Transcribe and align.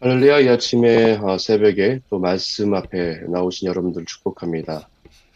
할렐루야, 0.00 0.38
이 0.38 0.48
아침에 0.48 1.16
어, 1.16 1.38
새벽에 1.38 1.98
또 2.08 2.20
말씀 2.20 2.72
앞에 2.72 3.22
나오신 3.32 3.66
여러분들 3.66 4.04
축복합니다. 4.04 4.88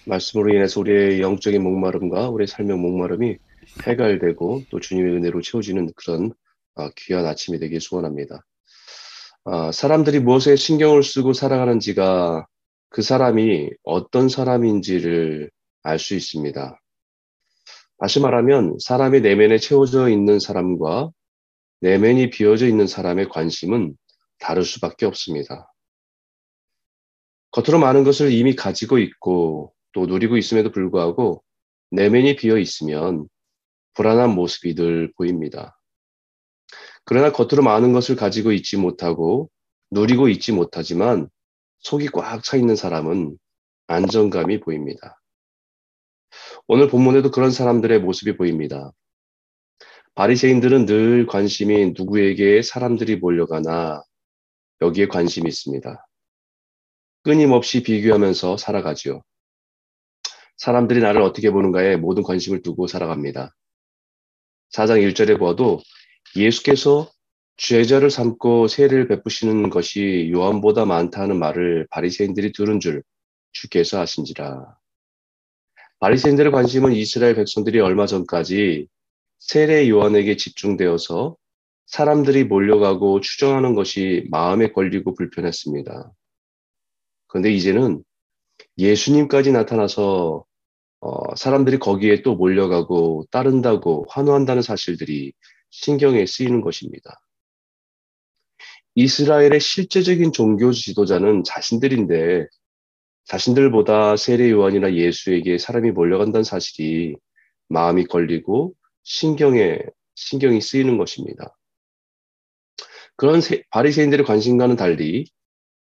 말씀으로 0.06 0.54
인해서 0.54 0.78
우리의 0.78 1.20
영적인 1.20 1.60
목마름과 1.60 2.28
우리의 2.28 2.46
삶의 2.46 2.76
목마름이 2.76 3.38
해갈되고 3.84 4.62
또 4.70 4.78
주님의 4.78 5.14
은혜로 5.16 5.42
채워지는 5.42 5.90
그런 5.96 6.32
어, 6.76 6.88
귀한 6.96 7.26
아침이 7.26 7.58
되길 7.58 7.80
소원합니다. 7.80 8.44
어, 9.42 9.72
사람들이 9.72 10.20
무엇에 10.20 10.54
신경을 10.54 11.02
쓰고 11.02 11.32
살아가는지가 11.32 12.46
그 12.88 13.02
사람이 13.02 13.68
어떤 13.82 14.28
사람인지를 14.28 15.50
알 15.82 15.98
수 15.98 16.14
있습니다. 16.14 16.80
다시 17.98 18.20
말하면 18.20 18.76
사람의 18.78 19.22
내면에 19.22 19.58
채워져 19.58 20.08
있는 20.08 20.38
사람과 20.38 21.10
내면이 21.80 22.30
비어져 22.30 22.68
있는 22.68 22.86
사람의 22.86 23.28
관심은 23.28 23.96
다를 24.42 24.64
수밖에 24.64 25.06
없습니다. 25.06 25.72
겉으로 27.52 27.78
많은 27.78 28.02
것을 28.02 28.32
이미 28.32 28.56
가지고 28.56 28.98
있고 28.98 29.72
또 29.92 30.06
누리고 30.06 30.36
있음에도 30.36 30.72
불구하고 30.72 31.42
내면이 31.90 32.36
비어 32.36 32.58
있으면 32.58 33.28
불안한 33.94 34.30
모습이 34.30 34.74
늘 34.74 35.12
보입니다. 35.16 35.78
그러나 37.04 37.30
겉으로 37.30 37.62
많은 37.62 37.92
것을 37.92 38.16
가지고 38.16 38.52
있지 38.52 38.76
못하고 38.76 39.50
누리고 39.90 40.28
있지 40.28 40.52
못하지만 40.52 41.28
속이 41.80 42.08
꽉 42.08 42.42
차 42.42 42.56
있는 42.56 42.74
사람은 42.74 43.36
안정감이 43.86 44.60
보입니다. 44.60 45.20
오늘 46.66 46.88
본문에도 46.88 47.30
그런 47.30 47.50
사람들의 47.50 48.00
모습이 48.00 48.36
보입니다. 48.36 48.92
바리새인들은 50.14 50.86
늘 50.86 51.26
관심이 51.26 51.92
누구에게 51.96 52.62
사람들이 52.62 53.16
몰려가나 53.16 54.02
여기에 54.82 55.06
관심이 55.06 55.48
있습니다. 55.48 56.06
끊임없이 57.22 57.82
비교하면서 57.84 58.56
살아가지요. 58.56 59.22
사람들이 60.56 61.00
나를 61.00 61.22
어떻게 61.22 61.50
보는가에 61.50 61.96
모든 61.96 62.22
관심을 62.22 62.62
두고 62.62 62.88
살아갑니다. 62.88 63.54
4장 64.72 65.00
1절에 65.00 65.38
보아도 65.38 65.80
예수께서 66.34 67.10
죄자를 67.56 68.10
삼고 68.10 68.66
세를 68.66 69.06
베푸시는 69.06 69.70
것이 69.70 70.30
요한보다 70.32 70.84
많다는 70.84 71.38
말을 71.38 71.86
바리새인들이 71.90 72.52
들은 72.52 72.80
줄 72.80 73.02
주께서 73.52 74.00
아신지라. 74.00 74.76
바리새인들의 76.00 76.50
관심은 76.50 76.92
이스라엘 76.92 77.36
백성들이 77.36 77.78
얼마 77.78 78.06
전까지 78.06 78.88
세례 79.38 79.88
요한에게 79.88 80.36
집중되어서 80.36 81.36
사람들이 81.92 82.44
몰려가고 82.44 83.20
추정하는 83.20 83.74
것이 83.74 84.26
마음에 84.30 84.72
걸리고 84.72 85.14
불편했습니다. 85.14 86.10
그런데 87.26 87.52
이제는 87.52 88.02
예수님까지 88.78 89.52
나타나서 89.52 90.46
어, 91.00 91.34
사람들이 91.36 91.78
거기에 91.78 92.22
또 92.22 92.34
몰려가고 92.34 93.26
따른다고 93.30 94.06
환호한다는 94.08 94.62
사실들이 94.62 95.34
신경에 95.68 96.24
쓰이는 96.24 96.62
것입니다. 96.62 97.20
이스라엘의 98.94 99.60
실제적인 99.60 100.32
종교 100.32 100.72
지도자는 100.72 101.44
자신들인데 101.44 102.46
자신들보다 103.24 104.16
세례 104.16 104.50
요한이나 104.50 104.94
예수에게 104.94 105.58
사람이 105.58 105.90
몰려간다는 105.90 106.42
사실이 106.42 107.16
마음이 107.68 108.06
걸리고 108.06 108.72
신경에 109.02 109.78
신경이 110.14 110.62
쓰이는 110.62 110.96
것입니다. 110.96 111.54
그런 113.22 113.40
바리새인들의 113.70 114.26
관심과는 114.26 114.74
달리 114.74 115.26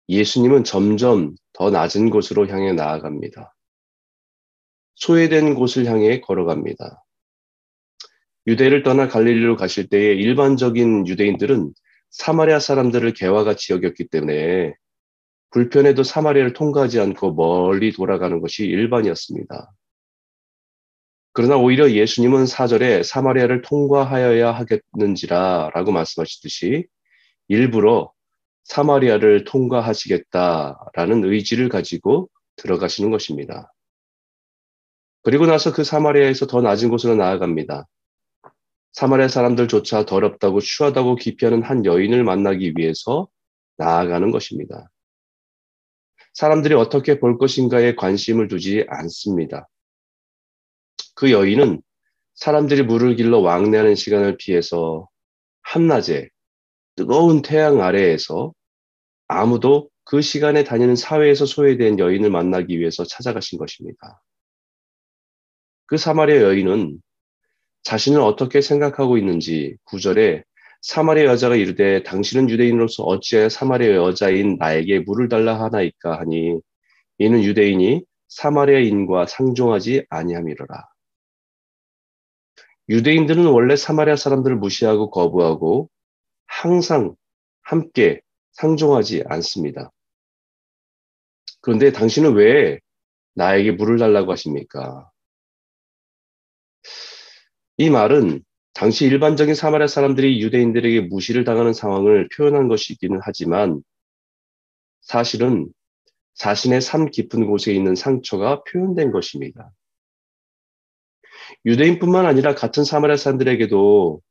예수님은 0.10 0.64
점점 0.64 1.36
더 1.54 1.70
낮은 1.70 2.10
곳으로 2.10 2.48
향해 2.48 2.74
나아갑니다. 2.74 3.54
소외된 4.96 5.54
곳을 5.54 5.86
향해 5.86 6.20
걸어갑니다. 6.20 7.04
유대를 8.48 8.82
떠나 8.82 9.08
갈릴리로 9.08 9.56
가실 9.56 9.88
때에 9.88 10.16
일반적인 10.16 11.06
유대인들은 11.06 11.74
사마리아 12.10 12.60
사람들을 12.60 13.14
개와 13.14 13.44
같이 13.44 13.72
여겼기 13.72 14.08
때문에 14.08 14.74
불편해도 15.52 16.02
사마리아를 16.02 16.54
통과하지 16.54 17.00
않고 17.00 17.36
멀리 17.36 17.92
돌아가는 17.92 18.42
것이 18.42 18.66
일반이었습니다. 18.66 19.72
그러나 21.34 21.58
오히려 21.58 21.92
예수님은 21.92 22.48
사절에 22.48 23.04
사마리아를 23.04 23.62
통과하여야 23.62 24.54
하겠는지라 24.54 25.70
라고 25.76 25.92
말씀하시듯이 25.92 26.88
일부러 27.48 28.12
사마리아를 28.66 29.46
통과하시겠다라는 29.46 31.24
의지를 31.24 31.70
가지고 31.70 32.30
들어가시는 32.58 33.12
것입니다. 33.12 33.74
그리고 35.24 35.46
나서 35.46 35.74
그 35.74 35.84
사마리아에서 35.84 36.48
더 36.48 36.62
낮은 36.62 36.90
곳으로 36.90 37.16
나아갑니다. 37.16 37.88
사마리아 38.94 39.28
사람들조차 39.28 40.06
더럽다고 40.06 40.60
추하다고 40.60 41.16
기피하는 41.16 41.64
한 41.64 41.86
여인을 41.86 42.24
만나기 42.24 42.74
위해서 42.76 43.28
나아가는 43.78 44.32
것입니다. 44.32 44.90
사람들이 46.34 46.74
어떻게 46.76 47.20
볼 47.20 47.38
것인가에 47.38 47.96
관심을 47.96 48.48
두지 48.48 48.86
않습니다. 48.88 49.68
그 51.16 51.32
여인은 51.32 51.82
사람들이 52.36 52.84
물을 52.84 53.16
길러 53.16 53.40
왕래하는 53.40 53.96
시간을 53.96 54.38
피해서 54.38 55.08
한낮에 55.64 56.30
뜨거운 56.98 57.44
태양 57.44 57.80
아래에서 57.80 58.54
아무도 59.28 59.90
그 60.04 60.22
시간에 60.22 60.64
다니는 60.64 60.96
사회에서 60.96 61.46
소외된 61.46 62.00
여인을 62.00 62.32
만나기 62.32 62.80
위해서 62.80 63.06
찾아가신 63.06 63.60
것입니다. 63.60 64.22
그 65.86 65.96
사마리아 65.98 66.42
여인은 66.42 67.00
자신을 67.84 68.20
어떻게 68.20 68.62
생각하고 68.62 69.18
있는지 69.18 69.78
구절에 69.84 70.44
사마리아 70.82 71.26
여자가 71.26 71.56
이르되 71.56 72.02
당신은 72.02 72.50
유대인으로서 72.50 73.04
어찌하여 73.04 73.50
사마리아 73.50 73.96
여자인 73.96 74.58
나에게 74.58 75.00
물을 75.02 75.30
달라 75.30 75.62
하나이까 75.62 76.20
하니 76.20 76.60
이는 77.20 77.44
유대인이 77.44 78.04
사마리아인과 78.30 79.28
상종하지 79.28 80.06
아니함이로라. 80.10 80.88
유대인들은 82.90 83.46
원래 83.46 83.76
사마리아 83.76 84.16
사람들을 84.16 84.58
무시하고 84.58 85.12
거부하고 85.12 85.90
항상 86.48 87.16
함께 87.62 88.22
상종하지 88.54 89.24
않습니다. 89.28 89.92
그런데 91.62 91.92
당신은 91.92 92.34
왜 92.34 92.80
나에게 93.36 93.74
물을 93.74 93.98
달라고 94.00 94.32
하십니까? 94.32 95.10
이 97.78 97.90
말은 97.90 98.44
당시 98.74 99.06
일반적인 99.06 99.54
사마리아 99.54 99.88
사람들이 99.88 100.42
유대인들에게 100.42 101.02
무시를 101.02 101.44
당하는 101.44 101.74
상황을 101.74 102.30
표현한 102.36 102.68
것이기는 102.68 103.20
하지만 103.22 103.82
사실은 105.02 105.68
자신의 106.36 106.82
삶 106.82 107.10
깊은 107.10 107.48
곳에 107.48 107.74
있는 107.74 107.96
상처가 107.96 108.64
표현된 108.64 109.12
것입니다. 109.12 109.72
유대인뿐만 111.66 112.26
아니라 112.26 112.56
같은 112.56 112.84
사마리아 112.84 113.18
사람들에게도 113.18 114.22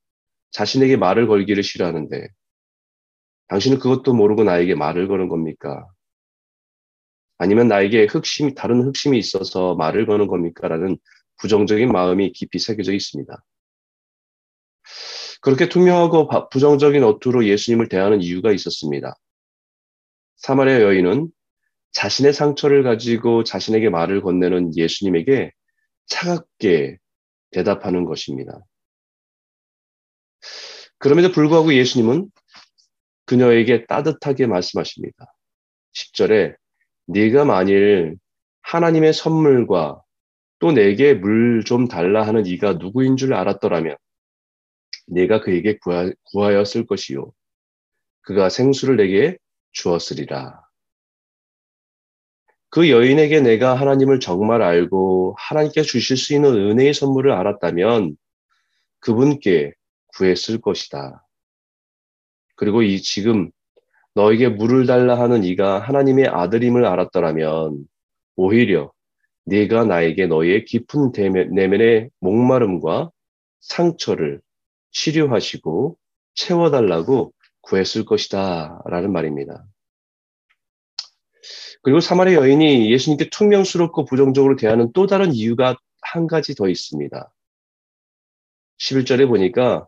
자신에게 0.57 0.97
말을 0.97 1.27
걸기를 1.27 1.63
싫어하는데 1.63 2.29
당신은 3.49 3.79
그것도 3.79 4.15
모르고 4.15 4.43
나에게 4.43 4.75
말을 4.75 5.07
거는 5.07 5.29
겁니까? 5.29 5.87
아니면 7.37 7.69
나에게 7.69 8.07
흑심이, 8.07 8.55
다른 8.55 8.81
흑심이 8.81 9.19
있어서 9.19 9.75
말을 9.75 10.07
거는 10.07 10.27
겁니까? 10.27 10.67
라는 10.67 10.97
부정적인 11.41 11.93
마음이 11.93 12.33
깊이 12.33 12.59
새겨져 12.59 12.95
있습니다. 12.95 13.45
그렇게 15.43 15.69
투명하고 15.69 16.31
부정적인 16.49 17.05
어투로 17.05 17.47
예수님을 17.47 17.91
대하는 17.91 18.23
이유가 18.23 18.51
있었습니다. 18.51 19.15
사마리아 20.37 20.81
여인은 20.81 21.29
자신의 21.93 22.33
상처를 22.33 22.83
가지고 22.83 23.45
자신에게 23.45 23.91
말을 23.91 24.23
건네는 24.23 24.75
예수님에게 24.75 25.53
차갑게 26.07 26.97
대답하는 27.51 28.07
것입니다. 28.07 28.59
그럼에도 30.99 31.33
불구하고 31.33 31.75
예수님은 31.75 32.31
그녀에게 33.27 33.87
따뜻하게 33.87 34.47
말씀하십니다. 34.47 35.27
10절에 35.95 36.57
네가 37.07 37.45
만일 37.45 38.17
하나님의 38.63 39.13
선물과 39.13 40.03
또 40.59 40.73
내게 40.73 41.15
물 41.15 41.65
좀 41.65 41.89
달라 41.89 42.27
하는 42.27 42.47
이가 42.47 42.75
누구인 42.75 43.17
줄 43.17 43.35
알았더라면 43.35 43.97
네가 45.09 45.41
그에게 45.41 45.79
구하, 45.79 46.11
구하였을 46.25 46.87
것이요. 46.87 47.33
그가 48.23 48.49
생수를 48.49 48.97
내게 48.97 49.37
주었으리라. 49.73 50.61
그 52.71 52.91
여인에게 52.91 53.41
내가 53.41 53.75
하나님을 53.75 54.21
정말 54.21 54.63
알고 54.63 55.37
하나님께 55.39 55.83
주실 55.83 56.17
수 56.17 56.35
있는 56.35 56.55
은혜의 56.55 56.93
선물을 56.95 57.33
알았다면 57.33 58.17
그분께 59.01 59.73
구했을 60.09 60.61
것이다. 60.61 61.27
그리고 62.57 62.83
이 62.83 63.01
지금 63.01 63.51
너에게 64.15 64.49
물을 64.49 64.87
달라 64.87 65.19
하는 65.21 65.45
이가 65.45 65.79
하나님의 65.79 66.29
아들임을 66.29 66.87
알았더라면 66.87 67.85
오히려 68.37 68.93
네가 69.45 69.85
나에게 69.85 70.27
너의 70.27 70.65
깊은 70.65 71.13
내면의 71.55 72.11
목마름과 72.21 73.11
상처를 73.61 74.41
치료하시고 74.91 75.99
채워달라고 76.35 77.33
구했을 77.61 78.05
것이다. 78.05 78.83
라는 78.87 79.13
말입니다. 79.13 79.67
그리고 81.83 82.01
사마리 82.01 82.35
여인이 82.35 82.91
예수님께 82.91 83.31
퉁명스럽고 83.31 84.07
부정적으로 84.07 84.57
대하는 84.57 84.91
또 84.93 85.07
다른 85.07 85.33
이유가 85.33 85.77
한 86.01 86.27
가지 86.27 86.55
더 86.55 86.69
있습니다. 86.69 87.33
11절에 88.79 89.29
보니까 89.29 89.87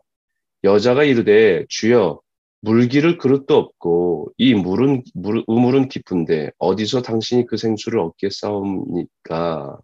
여자가 0.63 1.03
이르되 1.03 1.65
주여 1.69 2.21
물기를 2.61 3.17
그릇도 3.17 3.55
없고 3.55 4.33
이 4.37 4.53
물은 4.53 5.03
물, 5.13 5.43
우물은 5.47 5.87
깊은데 5.87 6.51
어디서 6.57 7.01
당신이 7.01 7.45
그 7.45 7.57
생수를 7.57 7.99
얻겠사옵니까? 7.99 9.79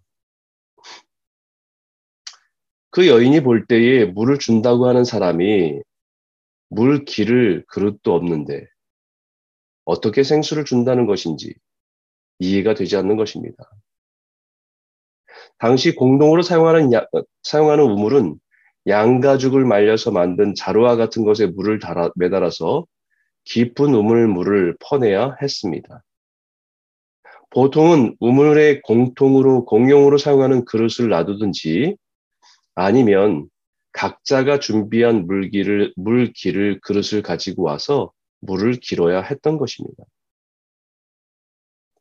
그 2.90 3.08
여인이 3.08 3.44
볼 3.44 3.66
때에 3.66 4.06
물을 4.06 4.40
준다고 4.40 4.88
하는 4.88 5.04
사람이 5.04 5.82
물 6.70 7.06
길을 7.06 7.66
그릇도 7.68 8.14
없는데 8.14 8.68
어떻게 9.86 10.24
생수를 10.24 10.66
준다는 10.66 11.06
것인지 11.06 11.56
이해가 12.40 12.74
되지 12.74 12.98
않는 12.98 13.16
것입니다. 13.16 13.70
당시 15.58 15.96
공동으로 15.96 16.42
사용하는, 16.42 16.92
야, 16.94 17.06
사용하는 17.44 17.84
우물은 17.86 18.40
양가죽을 18.88 19.66
말려서 19.66 20.12
만든 20.12 20.54
자루와 20.56 20.96
같은 20.96 21.24
것에 21.24 21.48
물을 21.48 21.80
달아, 21.80 22.12
매달아서 22.16 22.86
깊은 23.46 23.94
우물 23.94 24.28
물을 24.28 24.76
퍼내야 24.80 25.38
했습니다. 25.42 26.04
보통은 27.50 28.18
우물에 28.20 28.82
공통으로 28.82 29.66
공용으로 29.66 30.18
사용하는 30.18 30.66
그릇을 30.66 31.10
놔두든지 31.10 31.96
아니면 32.76 33.48
각자가 33.94 34.60
준비한 34.60 35.26
물기를 35.26 35.94
물기를 35.96 36.82
그릇을 36.82 37.22
가지고 37.22 37.64
와서 37.64 38.12
물을 38.42 38.74
길어야 38.74 39.22
했던 39.22 39.58
것입니다. 39.58 40.04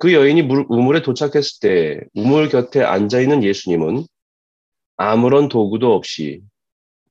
그 0.01 0.13
여인이 0.13 0.43
물, 0.43 0.67
우물에 0.69 1.03
도착했을 1.03 1.61
때 1.61 2.01
우물 2.15 2.49
곁에 2.49 2.83
앉아 2.83 3.21
있는 3.21 3.45
예수님은 3.45 4.05
아무런 4.97 5.49
도구도 5.49 5.95
없이 5.95 6.43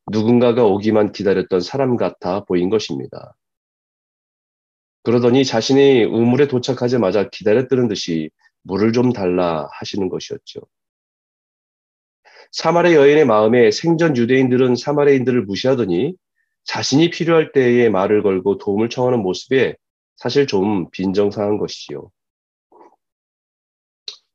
누군가가 0.07 0.63
오기만 0.65 1.11
기다렸던 1.11 1.61
사람 1.61 1.95
같아 1.97 2.43
보인 2.45 2.69
것입니다. 2.69 3.35
그러더니 5.03 5.45
자신이 5.45 6.03
우물에 6.05 6.47
도착하자마자 6.47 7.29
기다렸다는 7.29 7.87
듯이 7.87 8.29
물을 8.61 8.93
좀 8.93 9.11
달라 9.11 9.67
하시는 9.71 10.07
것이었죠. 10.09 10.61
사마리 12.51 12.93
여인의 12.93 13.25
마음에 13.25 13.71
생전 13.71 14.15
유대인들은 14.15 14.75
사마리인들을 14.75 15.43
무시하더니 15.43 16.15
자신이 16.63 17.09
필요할 17.09 17.51
때에 17.51 17.89
말을 17.89 18.23
걸고 18.23 18.57
도움을 18.59 18.89
청하는 18.89 19.19
모습에 19.19 19.75
사실 20.15 20.47
좀 20.47 20.89
빈정상한 20.91 21.57
것이지요. 21.57 22.09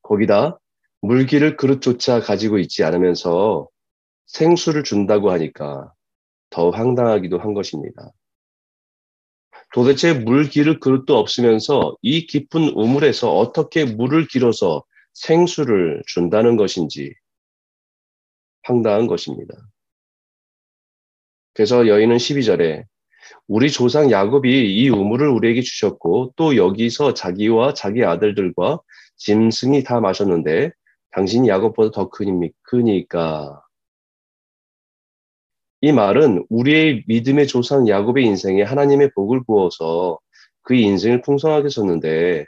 거기다 0.03 0.59
물기를 1.01 1.57
그릇조차 1.57 2.21
가지고 2.21 2.59
있지 2.59 2.83
않으면서 2.85 3.69
생수를 4.29 4.85
준다고 4.85 5.31
하니까 5.33 5.93
더 6.51 6.71
황당하기도 6.71 7.39
한 7.39 7.55
것입니다. 7.55 8.13
도대체 9.73 10.15
물 10.15 10.49
기를 10.49 10.81
그릇도 10.81 11.19
없으면서 11.19 11.97
이 12.01 12.27
깊은 12.27 12.71
우물에서 12.71 13.37
어떻게 13.37 13.85
물을 13.85 14.27
길어서 14.27 14.85
생수를 15.13 16.03
준다는 16.07 16.57
것인지 16.57 17.13
황당한 18.63 19.07
것입니다. 19.07 19.55
그래서 21.55 21.89
여인은 21.89 22.17
12절에 22.17 22.85
우리 23.47 23.71
조상 23.71 24.11
야곱이 24.11 24.75
이 24.75 24.89
우물을 24.89 25.29
우리에게 25.29 25.61
주셨고 25.61 26.35
또 26.37 26.57
여기서 26.57 27.15
자기와 27.15 27.75
자기 27.75 28.05
아들들과 28.05 28.81
짐승이 29.17 29.83
다 29.83 30.01
마셨는데 30.01 30.71
당신이 31.11 31.49
야곱보다 31.49 31.91
더 31.91 32.11
크니까 32.63 33.63
이 35.81 35.93
말은 35.93 36.45
우리의 36.49 37.05
믿음의 37.07 37.47
조상 37.47 37.87
야곱의 37.89 38.25
인생에 38.25 38.63
하나님의 38.63 39.13
복을 39.15 39.45
부어서 39.45 40.19
그 40.63 40.75
인생을 40.75 41.23
풍성하게 41.23 41.69
썼는데 41.69 42.45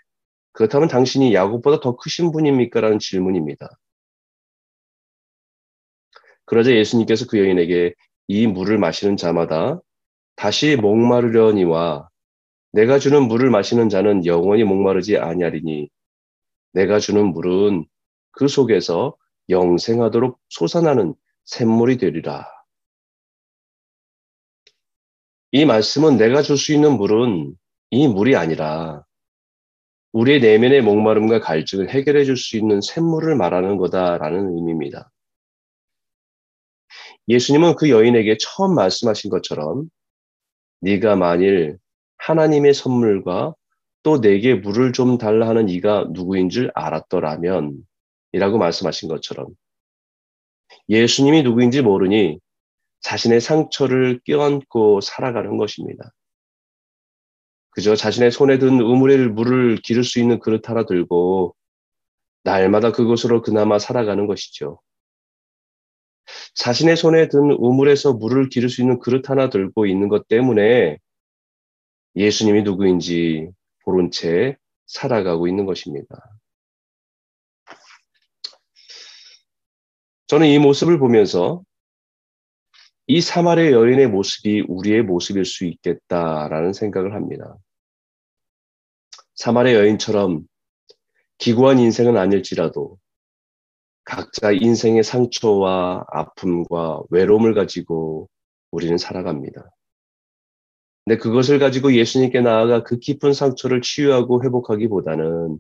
그렇다면 0.53 0.89
당신이 0.89 1.33
야곱보다 1.35 1.81
더 1.81 1.97
크신 1.97 2.33
분입니까? 2.33 2.81
라는 2.81 2.99
질문입니다. 2.99 3.69
그러자 6.45 6.73
예수님께서 6.75 7.27
그 7.27 7.39
여인에게 7.39 7.95
이 8.27 8.47
물을 8.47 8.79
마시는 8.79 9.17
자마다 9.17 9.81
다시 10.35 10.77
목마르려니와 10.77 12.09
내가 12.73 12.99
주는 12.99 13.23
물을 13.23 13.51
마시는 13.51 13.89
자는 13.89 14.27
영원히 14.27 14.65
목마르지 14.65 15.19
아니하리니 15.19 15.89
내가 16.73 16.99
주는 16.99 17.27
물은 17.27 17.87
그 18.33 18.49
속에서 18.49 19.17
영생하도록 19.49 20.39
솟아나는 20.49 21.15
샘물이 21.45 21.99
되리라. 21.99 22.60
이 25.53 25.65
말씀은 25.65 26.17
내가 26.17 26.43
줄 26.43 26.57
수 26.57 26.73
있는 26.73 26.97
물은 26.97 27.55
이 27.91 28.09
물이 28.09 28.37
아니라 28.37 29.05
우리의 30.13 30.41
내면의 30.41 30.83
목마름과 30.83 31.41
갈증을 31.41 31.91
해결해 31.91 32.25
줄 32.25 32.37
수 32.37 32.57
있는 32.57 32.81
샘물을 32.81 33.35
말하는 33.37 33.77
거다라는 33.77 34.57
의미입니다. 34.57 35.11
예수님은 37.29 37.77
그 37.77 37.91
여인에게 37.91 38.37
처음 38.41 38.75
말씀하신 38.75 39.31
것처럼 39.31 39.89
네가 40.81 41.17
만일 41.17 41.79
하나님의 42.19 42.75
선물과 42.75 43.55
또 44.03 44.21
내게 44.21 44.55
물을 44.55 44.93
좀 44.93 45.19
달라 45.19 45.49
하는 45.49 45.69
이가 45.69 46.07
누구인 46.11 46.49
줄 46.49 46.71
알았더라면 46.75 47.77
이라고 48.33 48.59
말씀하신 48.59 49.09
것처럼 49.09 49.49
예수님이 50.89 51.43
누구인지 51.43 51.83
모르니 51.83 52.39
자신의 53.01 53.41
상처를 53.41 54.21
껴안고 54.25 55.01
살아가는 55.01 55.57
것입니다. 55.57 56.13
그저 57.71 57.95
자신의 57.95 58.31
손에 58.31 58.59
든 58.59 58.81
우물에 58.81 59.29
물을 59.29 59.77
기를 59.77 60.05
수 60.05 60.19
있는 60.19 60.39
그릇 60.39 60.69
하나 60.69 60.85
들고 60.85 61.55
날마다 62.43 62.93
그곳으로 62.93 63.43
그나마 63.43 63.79
살아가는 63.79 64.27
것이죠. 64.27 64.81
자신의 66.55 66.97
손에 66.97 67.29
든 67.29 67.53
우물에서 67.53 68.15
물을 68.15 68.49
기를 68.49 68.69
수 68.69 68.81
있는 68.83 68.99
그릇 68.99 69.31
하나 69.31 69.51
들고 69.51 69.87
있는 69.87 70.09
것 70.09 70.29
때문에 70.29 70.99
예수님이 72.17 72.63
누구인지 72.63 73.51
모른 73.87 74.11
채 74.11 74.57
살아가고 74.87 75.47
있는 75.47 75.67
것입니다. 75.67 76.17
저는 80.27 80.47
이 80.49 80.59
모습을 80.59 80.99
보면서 80.99 81.63
이 83.13 83.21
사마리아 83.21 83.73
여인의 83.73 84.07
모습이 84.07 84.67
우리의 84.69 85.03
모습일 85.03 85.45
수 85.45 85.65
있겠다라는 85.65 86.73
생각을 86.73 87.13
합니다. 87.13 87.57
사마리아 89.35 89.81
여인처럼 89.81 90.45
기구한 91.37 91.81
인생은 91.81 92.17
아닐지라도 92.17 92.99
각자 94.05 94.53
인생의 94.53 95.03
상처와 95.03 96.05
아픔과 96.07 97.03
외로움을 97.11 97.53
가지고 97.53 98.29
우리는 98.71 98.97
살아갑니다. 98.97 99.69
근데 101.05 101.19
그것을 101.19 101.59
가지고 101.59 101.93
예수님께 101.93 102.43
나아가 102.43 102.85
그 102.85 103.01
깊은 103.01 103.33
상처를 103.33 103.81
치유하고 103.83 104.45
회복하기보다는 104.45 105.59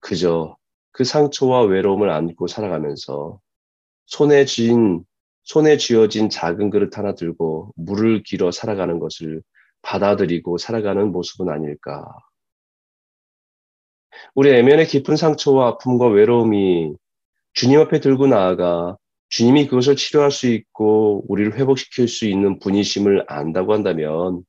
그저 0.00 0.56
그 0.90 1.04
상처와 1.04 1.66
외로움을 1.66 2.10
안고 2.10 2.48
살아가면서 2.48 3.38
손에 4.06 4.44
쥔 4.44 5.04
손에 5.44 5.76
쥐어진 5.76 6.28
작은 6.30 6.70
그릇 6.70 6.96
하나 6.98 7.14
들고 7.14 7.72
물을 7.76 8.22
길어 8.22 8.50
살아가는 8.50 8.98
것을 8.98 9.42
받아들이고 9.82 10.58
살아가는 10.58 11.10
모습은 11.10 11.48
아닐까. 11.48 12.04
우리 14.34 14.50
내면의 14.50 14.86
깊은 14.86 15.16
상처와 15.16 15.68
아픔과 15.68 16.08
외로움이 16.08 16.94
주님 17.54 17.80
앞에 17.80 18.00
들고 18.00 18.26
나아가 18.26 18.96
주님이 19.28 19.66
그것을 19.68 19.96
치료할 19.96 20.30
수 20.30 20.48
있고 20.48 21.24
우리를 21.28 21.56
회복시킬 21.56 22.08
수 22.08 22.26
있는 22.26 22.58
분이심을 22.58 23.24
안다고 23.28 23.72
한다면 23.72 24.42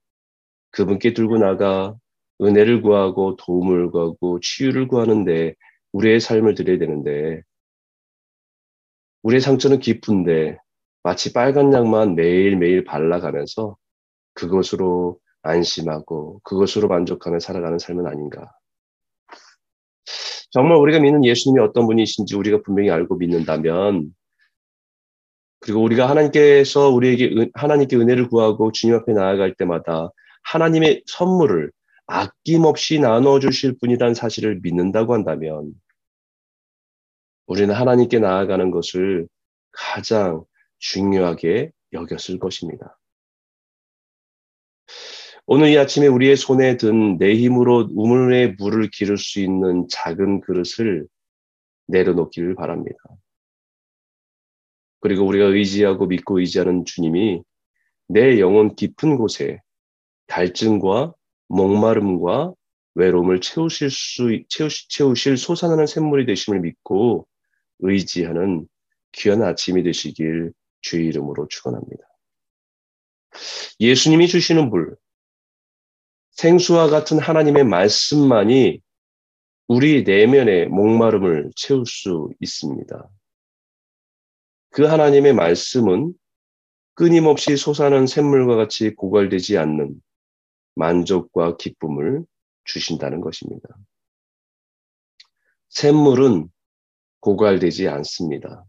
그분께 0.71 1.13
들고 1.13 1.37
나가 1.37 1.95
은혜를 2.41 2.81
구하고 2.81 3.35
도움을 3.35 3.91
구하고 3.91 4.39
치유를 4.39 4.87
구하는데 4.87 5.53
우리의 5.91 6.19
삶을 6.19 6.55
드려야 6.55 6.79
되는데 6.79 7.41
우리의 9.23 9.41
상처는 9.41 9.79
깊은데 9.79 10.57
마치 11.03 11.33
빨간 11.33 11.73
약만 11.73 12.15
매일매일 12.15 12.83
발라가면서 12.83 13.77
그것으로 14.33 15.19
안심하고 15.41 16.41
그것으로 16.43 16.87
만족하며 16.87 17.39
살아가는 17.39 17.79
삶은 17.79 18.05
아닌가. 18.05 18.51
정말 20.51 20.77
우리가 20.77 20.99
믿는 20.99 21.23
예수님이 21.23 21.61
어떤 21.63 21.87
분이신지 21.87 22.35
우리가 22.35 22.61
분명히 22.63 22.91
알고 22.91 23.15
믿는다면 23.15 24.13
그리고 25.61 25.81
우리가 25.83 26.09
하나님께서 26.09 26.89
우리에게 26.89 27.49
하나님께 27.53 27.95
은혜를 27.95 28.27
구하고 28.27 28.71
주님 28.71 28.95
앞에 28.95 29.13
나아갈 29.13 29.55
때마다 29.55 30.09
하나님의 30.43 31.03
선물을 31.05 31.71
아낌없이 32.07 32.99
나눠 32.99 33.39
주실 33.39 33.77
분이라는 33.79 34.13
사실을 34.13 34.59
믿는다고 34.61 35.13
한다면 35.13 35.71
우리는 37.45 37.73
하나님께 37.73 38.19
나아가는 38.19 38.71
것을 38.71 39.27
가장 39.71 40.43
중요하게 40.81 41.71
여겼을 41.93 42.39
것입니다. 42.39 42.99
오늘 45.45 45.69
이 45.69 45.77
아침에 45.77 46.07
우리의 46.07 46.35
손에 46.35 46.77
든 46.77 47.17
내 47.17 47.35
힘으로 47.35 47.89
우물의 47.91 48.55
물을 48.57 48.89
기를 48.89 49.17
수 49.17 49.39
있는 49.39 49.87
작은 49.89 50.41
그릇을 50.41 51.07
내려놓기를 51.87 52.55
바랍니다. 52.55 52.97
그리고 54.99 55.25
우리가 55.25 55.45
의지하고 55.45 56.07
믿고 56.07 56.39
의지하는 56.39 56.85
주님이 56.85 57.43
내 58.07 58.39
영혼 58.39 58.75
깊은 58.75 59.17
곳에 59.17 59.59
갈증과 60.27 61.13
목마름과 61.47 62.53
외로움을 62.95 63.41
채우실 63.41 63.89
수 63.89 64.41
채우시, 64.47 64.89
채우실 64.89 65.37
솟아나는 65.37 65.85
샘물이 65.85 66.25
되심을 66.25 66.59
믿고 66.61 67.27
의지하는 67.79 68.67
귀한 69.13 69.41
아침이 69.43 69.83
되시길 69.83 70.53
주의 70.81 71.07
이름으로 71.07 71.47
축원합니다. 71.47 72.03
예수님이 73.79 74.27
주시는 74.27 74.69
물, 74.69 74.95
생수와 76.31 76.89
같은 76.89 77.19
하나님의 77.19 77.63
말씀만이 77.65 78.81
우리 79.67 80.03
내면의 80.03 80.67
목마름을 80.67 81.51
채울 81.55 81.85
수 81.85 82.29
있습니다. 82.39 83.09
그 84.71 84.83
하나님의 84.83 85.33
말씀은 85.33 86.13
끊임없이 86.93 87.55
솟아난 87.57 88.07
샘물과 88.07 88.55
같이 88.55 88.93
고갈되지 88.95 89.57
않는 89.57 90.01
만족과 90.75 91.57
기쁨을 91.57 92.25
주신다는 92.65 93.21
것입니다. 93.21 93.67
샘물은 95.69 96.49
고갈되지 97.21 97.87
않습니다. 97.87 98.65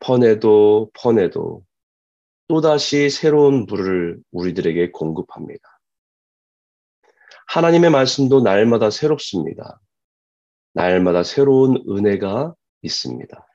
퍼내도 0.00 0.90
퍼내도 0.94 1.64
또다시 2.48 3.10
새로운 3.10 3.66
물을 3.66 4.18
우리들에게 4.32 4.90
공급합니다. 4.92 5.60
하나님의 7.48 7.90
말씀도 7.90 8.40
날마다 8.40 8.90
새롭습니다. 8.90 9.80
날마다 10.72 11.22
새로운 11.22 11.82
은혜가 11.88 12.54
있습니다. 12.82 13.46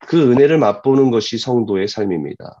그 0.00 0.30
은혜를 0.30 0.58
맛보는 0.58 1.10
것이 1.10 1.38
성도의 1.38 1.88
삶입니다. 1.88 2.60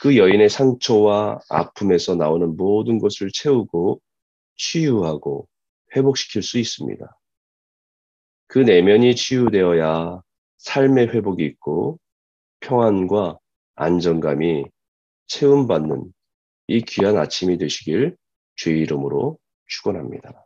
그 0.00 0.16
여인의 0.16 0.50
상처와 0.50 1.40
아픔에서 1.48 2.16
나오는 2.16 2.56
모든 2.56 2.98
것을 2.98 3.30
채우고 3.32 4.00
치유하고 4.56 5.48
회복시킬 5.94 6.42
수 6.42 6.58
있습니다. 6.58 7.18
그 8.48 8.58
내면이 8.58 9.14
치유되어야 9.16 10.20
삶의 10.58 11.08
회복이 11.08 11.44
있고 11.44 11.98
평안과 12.60 13.38
안정감이 13.74 14.64
채움받는 15.26 16.12
이 16.68 16.80
귀한 16.82 17.16
아침이 17.16 17.58
되시길 17.58 18.16
주의 18.54 18.80
이름으로 18.80 19.38
축원합니다. 19.66 20.45